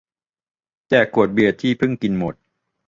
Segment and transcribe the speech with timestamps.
[0.89, 2.35] แจกขวดเบียร์ที่เพิ่งกินหมด